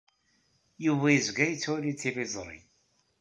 [0.85, 2.59] Yuba yezga yettwali tiliẓri.